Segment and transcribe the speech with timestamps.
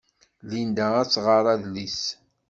[0.49, 2.01] Linda ad tɣer adlis.